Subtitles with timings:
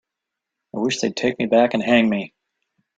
[0.75, 2.33] I wish they'd take me back and hang me.